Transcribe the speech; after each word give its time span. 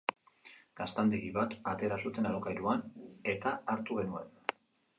Gaztandegi 0.79 1.29
bat 1.35 1.53
atera 1.73 1.99
zuten 2.07 2.29
alokairuan 2.31 2.83
eta 3.37 3.55
hartu 3.77 4.03
genuen. 4.03 4.37